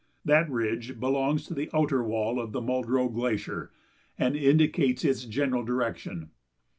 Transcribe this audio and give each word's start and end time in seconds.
That 0.25 0.49
ridge 0.49 0.99
belongs 0.99 1.45
to 1.45 1.53
the 1.53 1.69
outer 1.75 2.01
wall 2.03 2.39
of 2.41 2.53
the 2.53 2.59
Muldrow 2.59 3.07
Glacier 3.07 3.71
and 4.17 4.35
indicates 4.35 5.05
its 5.05 5.25
general 5.25 5.63
direction. 5.63 6.31